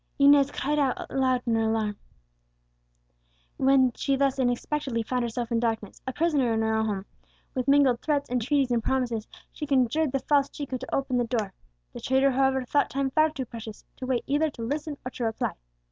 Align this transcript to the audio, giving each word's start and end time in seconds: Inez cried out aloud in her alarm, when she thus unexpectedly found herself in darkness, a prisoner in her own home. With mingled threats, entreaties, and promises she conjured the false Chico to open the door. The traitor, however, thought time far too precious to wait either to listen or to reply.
Inez 0.17 0.49
cried 0.49 0.79
out 0.79 0.97
aloud 1.11 1.43
in 1.45 1.53
her 1.53 1.65
alarm, 1.69 1.95
when 3.57 3.93
she 3.93 4.15
thus 4.15 4.39
unexpectedly 4.39 5.03
found 5.03 5.21
herself 5.21 5.51
in 5.51 5.59
darkness, 5.59 6.01
a 6.07 6.11
prisoner 6.11 6.51
in 6.55 6.61
her 6.63 6.73
own 6.73 6.87
home. 6.87 7.05
With 7.53 7.67
mingled 7.67 8.01
threats, 8.01 8.27
entreaties, 8.27 8.71
and 8.71 8.83
promises 8.83 9.27
she 9.53 9.67
conjured 9.67 10.11
the 10.11 10.17
false 10.17 10.49
Chico 10.49 10.77
to 10.77 10.95
open 10.95 11.17
the 11.17 11.23
door. 11.27 11.53
The 11.93 12.01
traitor, 12.01 12.31
however, 12.31 12.65
thought 12.65 12.89
time 12.89 13.11
far 13.11 13.29
too 13.29 13.45
precious 13.45 13.85
to 13.97 14.07
wait 14.07 14.23
either 14.25 14.49
to 14.49 14.63
listen 14.63 14.97
or 15.05 15.11
to 15.11 15.25
reply. 15.25 15.53